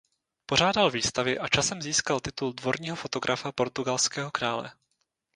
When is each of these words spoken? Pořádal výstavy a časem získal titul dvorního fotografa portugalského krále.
Pořádal 0.45 0.91
výstavy 0.91 1.39
a 1.39 1.47
časem 1.47 1.81
získal 1.81 2.19
titul 2.19 2.53
dvorního 2.53 2.95
fotografa 2.95 3.51
portugalského 3.51 4.31
krále. 4.31 4.71